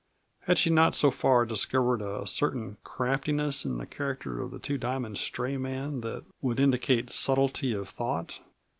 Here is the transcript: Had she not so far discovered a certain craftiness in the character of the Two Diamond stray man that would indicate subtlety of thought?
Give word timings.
Had 0.47 0.57
she 0.57 0.71
not 0.71 0.95
so 0.95 1.11
far 1.11 1.45
discovered 1.45 2.01
a 2.01 2.25
certain 2.25 2.77
craftiness 2.83 3.65
in 3.65 3.77
the 3.77 3.85
character 3.85 4.41
of 4.41 4.49
the 4.49 4.57
Two 4.57 4.79
Diamond 4.79 5.19
stray 5.19 5.57
man 5.57 6.01
that 6.01 6.23
would 6.41 6.59
indicate 6.59 7.11
subtlety 7.11 7.71
of 7.73 7.87
thought? 7.87 8.39